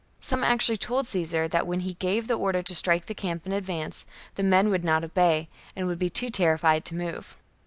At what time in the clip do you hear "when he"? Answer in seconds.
1.67-1.93